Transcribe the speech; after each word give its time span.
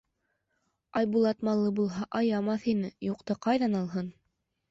Айбулат, 1.01 1.43
малы 1.49 1.67
булһа, 1.79 2.07
аямаҫ 2.21 2.65
ине, 2.73 2.91
юҡты 3.09 3.39
ҡайҙан 3.47 3.77
алһын. 3.83 4.09